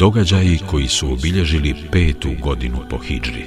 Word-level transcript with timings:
Događaji 0.00 0.58
koji 0.70 0.88
su 0.88 1.12
obilježili 1.12 1.74
petu 1.92 2.30
godinu 2.42 2.78
po 2.90 2.98
Hidžri. 2.98 3.44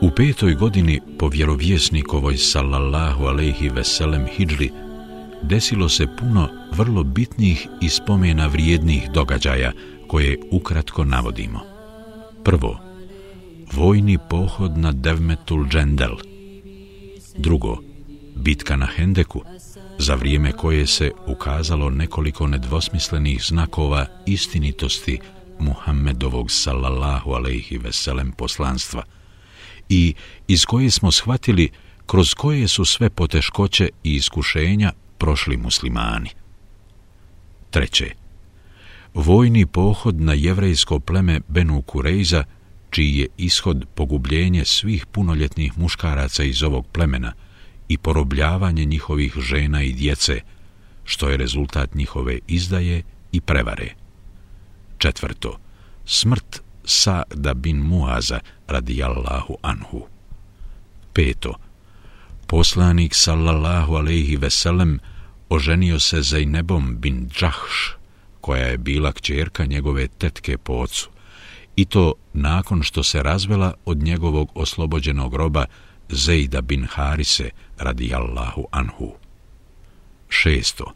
U 0.00 0.10
petoj 0.10 0.54
godini 0.54 1.00
po 1.18 1.28
vjerovjesnikovoj 1.28 2.36
sallallahu 2.36 3.24
alaihi 3.24 3.68
veselem 3.68 4.26
Hidžri 4.26 4.70
desilo 5.42 5.88
se 5.88 6.06
puno 6.18 6.48
vrlo 6.72 7.02
bitnih 7.02 7.68
i 7.80 7.88
spomena 7.88 8.46
vrijednih 8.46 9.10
događaja 9.14 9.72
koje 10.08 10.38
ukratko 10.50 11.04
navodimo. 11.04 11.60
Prvo, 12.44 12.78
vojni 13.72 14.18
pohod 14.30 14.78
na 14.78 14.92
Devmetul 14.92 15.68
Džendel. 15.68 16.16
Drugo, 17.36 17.76
bitka 18.42 18.76
na 18.76 18.86
Hendeku, 18.86 19.42
za 19.98 20.14
vrijeme 20.14 20.52
koje 20.52 20.86
se 20.86 21.10
ukazalo 21.26 21.90
nekoliko 21.90 22.46
nedvosmislenih 22.46 23.42
znakova 23.44 24.06
istinitosti 24.26 25.18
Muhammedovog 25.58 26.50
sallallahu 26.50 27.32
alaihi 27.32 27.78
veselem 27.78 28.32
poslanstva 28.32 29.02
i 29.88 30.14
iz 30.48 30.64
koje 30.64 30.90
smo 30.90 31.12
shvatili 31.12 31.70
kroz 32.06 32.34
koje 32.34 32.68
su 32.68 32.84
sve 32.84 33.10
poteškoće 33.10 33.88
i 34.04 34.14
iskušenja 34.14 34.92
prošli 35.18 35.56
muslimani. 35.56 36.30
Treće, 37.70 38.14
vojni 39.14 39.66
pohod 39.66 40.20
na 40.20 40.32
jevrejsko 40.32 41.00
pleme 41.00 41.40
Benu 41.48 41.82
Kurejza, 41.82 42.44
čiji 42.90 43.18
je 43.18 43.28
ishod 43.36 43.86
pogubljenje 43.94 44.64
svih 44.64 45.06
punoljetnih 45.06 45.78
muškaraca 45.78 46.44
iz 46.44 46.62
ovog 46.62 46.86
plemena 46.86 47.32
i 47.92 47.98
porobljavanje 47.98 48.84
njihovih 48.84 49.34
žena 49.38 49.82
i 49.82 49.92
djece, 49.92 50.40
što 51.04 51.28
je 51.28 51.36
rezultat 51.36 51.94
njihove 51.94 52.38
izdaje 52.48 53.02
i 53.32 53.40
prevare. 53.40 53.88
Četvrto, 54.98 55.58
smrt 56.04 56.62
Sa'da 56.84 57.54
bin 57.54 57.76
Muaza 57.76 58.40
radijallahu 58.66 59.56
anhu. 59.62 60.06
Peto, 61.12 61.54
poslanik 62.46 63.14
sallallahu 63.14 63.94
alaihi 63.94 64.36
veselem 64.36 64.98
oženio 65.48 66.00
se 66.00 66.22
Zajnebom 66.22 66.96
bin 66.98 67.28
Džahš, 67.28 67.96
koja 68.40 68.66
je 68.66 68.78
bila 68.78 69.12
kćerka 69.12 69.64
njegove 69.66 70.08
tetke 70.08 70.58
po 70.58 70.72
ocu, 70.72 71.10
i 71.76 71.84
to 71.84 72.14
nakon 72.32 72.82
što 72.82 73.02
se 73.02 73.22
razvela 73.22 73.74
od 73.84 74.02
njegovog 74.02 74.50
oslobođenog 74.54 75.34
roba 75.34 75.64
Zejda 76.12 76.60
bin 76.60 76.86
Harise 76.90 77.50
radijallahu 77.78 78.66
anhu. 78.70 79.14
Šesto. 80.28 80.92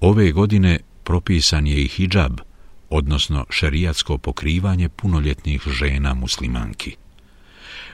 Ove 0.00 0.32
godine 0.32 0.80
propisan 1.04 1.66
je 1.66 1.84
i 1.84 1.88
hijab, 1.88 2.40
odnosno 2.90 3.46
šerijatsko 3.50 4.18
pokrivanje 4.18 4.88
punoljetnih 4.88 5.62
žena 5.66 6.14
muslimanki. 6.14 6.96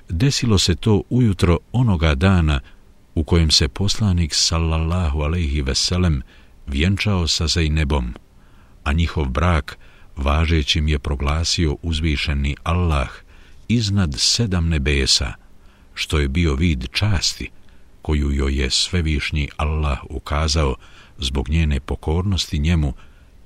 Desilo 0.09 0.59
se 0.59 0.75
to 0.75 1.03
ujutro 1.11 1.59
onoga 1.73 2.15
dana 2.15 2.61
u 3.15 3.25
kojem 3.25 3.51
se 3.51 3.69
poslanik 3.69 4.35
sallallahu 4.35 5.21
alejhi 5.21 5.63
ve 5.63 5.75
sellem 5.75 6.23
vjenčao 6.67 7.29
sa 7.29 7.47
Zejnebom, 7.47 8.15
a 8.85 8.93
njihov 8.93 9.29
brak 9.29 9.79
važećim 10.17 10.89
je 10.89 10.99
proglasio 10.99 11.77
uzvišeni 11.83 12.57
Allah 12.63 13.09
iznad 13.69 14.15
sedam 14.19 14.69
nebesa, 14.69 15.33
što 16.01 16.19
je 16.19 16.29
bio 16.29 16.55
vid 16.55 16.87
časti 16.93 17.51
koju 18.03 18.33
joj 18.33 18.55
je 18.63 18.71
svevišnji 18.71 19.49
Allah 19.57 19.99
ukazao 20.11 20.75
zbog 21.19 21.49
njene 21.49 21.81
pokornosti 21.81 22.59
njemu 22.59 22.93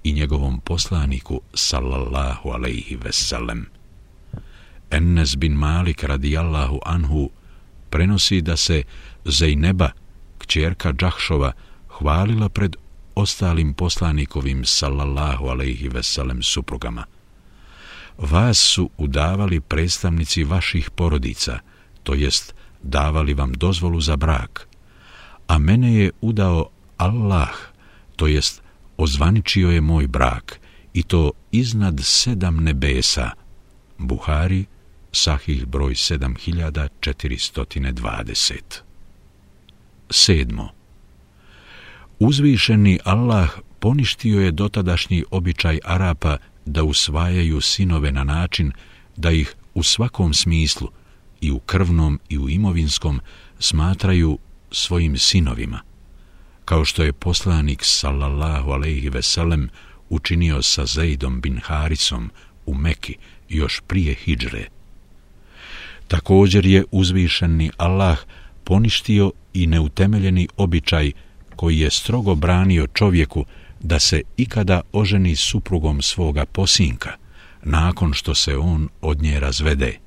i 0.05 0.13
njegovom 0.13 0.61
poslaniku 0.61 1.41
sallallahu 1.55 2.51
alejhi 2.51 2.97
ve 2.97 3.11
Enes 4.91 5.37
bin 5.37 5.53
Malik 5.53 6.05
radijallahu 6.05 6.81
anhu 6.87 7.31
prenosi 7.91 8.41
da 8.41 8.57
se 8.57 8.83
Zejneba, 9.25 9.91
kćerka 10.39 10.93
Džahšova, 10.93 11.53
hvalila 11.89 12.49
pred 12.49 12.77
ostalim 13.15 13.75
poslanikovim 13.75 14.65
sallallahu 14.65 15.47
alejhi 15.47 15.89
veselem 15.89 16.43
suprugama. 16.43 17.05
Vas 18.19 18.59
su 18.59 18.91
udavali 18.97 19.61
predstavnici 19.61 20.45
vaših 20.45 20.91
porodica, 20.91 21.59
to 22.05 22.15
jest 22.15 22.55
davali 22.83 23.35
vam 23.35 23.53
dozvolu 23.53 24.01
za 24.01 24.17
brak, 24.17 24.69
a 25.47 25.59
mene 25.59 25.95
je 25.95 26.11
udao 26.21 26.69
Allah, 26.97 27.55
to 28.17 28.27
jest 28.27 28.63
ozvaničio 28.97 29.71
je 29.71 29.81
moj 29.81 30.07
brak 30.07 30.61
i 30.95 31.03
to 31.03 31.33
iznad 31.53 32.01
sedam 32.03 32.65
nebesa. 32.65 33.31
Buhari, 33.99 34.65
sahih 35.13 35.67
broj 35.67 35.95
7420. 35.95 38.55
Sedmo. 40.11 40.69
Uzvišeni 42.19 42.99
Allah 43.05 43.51
poništio 43.79 44.41
je 44.41 44.51
dotadašnji 44.51 45.25
običaj 45.31 45.79
Arapa 45.85 46.37
da 46.67 46.85
usvajaju 46.85 47.61
sinove 47.61 48.13
na 48.13 48.25
način 48.25 48.73
da 49.17 49.31
ih 49.31 49.55
u 49.75 49.83
svakom 49.83 50.35
smislu, 50.35 50.89
i 51.45 51.51
u 51.51 51.59
krvnom 51.59 52.21
i 52.29 52.39
u 52.39 52.49
imovinskom, 52.49 53.21
smatraju 53.59 54.39
svojim 54.71 55.19
sinovima– 55.19 55.81
kao 56.65 56.85
što 56.85 57.03
je 57.03 57.13
poslanik 57.13 57.81
sallallahu 57.85 58.71
alejhi 58.71 59.09
ve 59.09 59.23
sellem 59.23 59.69
učinio 60.09 60.63
sa 60.63 60.87
Zaidom 60.87 61.41
bin 61.41 61.61
Harisom 61.65 62.31
u 62.67 62.75
Meki 62.75 63.17
još 63.49 63.83
prije 63.87 64.15
hidžre. 64.15 64.69
Također 66.09 66.67
je 66.67 66.85
uzvišeni 66.91 67.71
Allah 67.77 68.19
poništio 68.65 69.33
i 69.53 69.67
neutemeljeni 69.67 70.49
običaj 70.57 71.13
koji 71.57 71.79
je 71.79 71.91
strogo 71.91 72.35
branio 72.35 72.87
čovjeku 72.87 73.45
da 73.81 73.99
se 73.99 74.23
ikada 74.37 74.81
oženi 74.93 75.37
suprugom 75.37 76.03
svoga 76.03 76.47
posinka, 76.47 77.13
nakon 77.63 78.13
što 78.13 78.35
se 78.35 78.57
on 78.57 78.89
od 79.01 79.23
nje 79.23 79.41
razvede. 79.41 79.99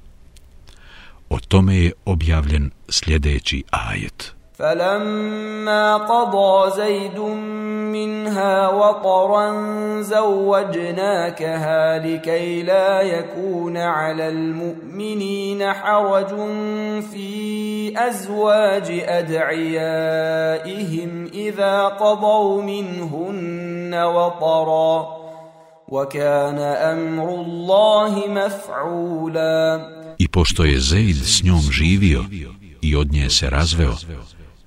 O 1.30 1.38
tome 1.48 1.76
je 1.76 1.92
objavljen 2.06 2.72
sljedeći 2.90 3.64
ajet. 3.72 4.38
فلما 4.58 5.98
قضى 5.98 6.72
زيد 6.72 7.20
منها 7.94 8.70
وطرا 8.70 9.52
زوجناكها 10.02 12.00
لكي 12.00 12.64
لا 12.64 13.02
يكون 13.02 13.78
على 13.78 14.30
المؤمنين 14.30 15.74
حرج 15.74 16.28
في 17.02 17.94
ازواج 17.98 19.04
ادعيائهم 19.08 20.50
اذا 21.34 21.84
قضوا 21.86 22.62
منهن 22.62 23.94
وطرا 23.96 25.18
وكان 25.90 26.60
أمر 26.60 27.30
الله 27.30 28.24
مفعولا 28.28 29.97
I 30.20 30.28
pošto 30.28 30.66
je 30.66 30.80
Zeid 30.80 31.18
s 31.26 31.44
njom 31.44 31.62
živio 31.72 32.26
i 32.82 32.96
od 32.96 33.12
nje 33.12 33.30
se 33.30 33.50
razveo, 33.50 33.98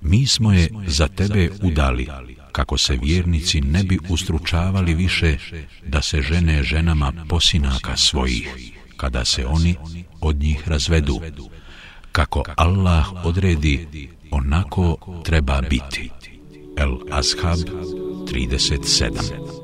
mi 0.01 0.27
smo 0.27 0.53
je 0.53 0.69
za 0.87 1.07
tebe 1.07 1.49
udali, 1.61 2.07
kako 2.51 2.77
se 2.77 2.99
vjernici 3.03 3.61
ne 3.61 3.83
bi 3.83 3.99
ustručavali 4.09 4.93
više 4.93 5.37
da 5.87 6.01
se 6.01 6.21
žene 6.21 6.63
ženama 6.63 7.13
posinaka 7.29 7.97
svojih, 7.97 8.73
kada 8.97 9.25
se 9.25 9.45
oni 9.45 9.75
od 10.21 10.39
njih 10.39 10.67
razvedu. 10.67 11.21
Kako 12.11 12.43
Allah 12.55 13.25
odredi, 13.25 14.07
onako 14.31 14.97
treba 15.25 15.61
biti. 15.61 16.09
El 16.77 16.97
Ashab 17.11 17.59
37 18.27 19.60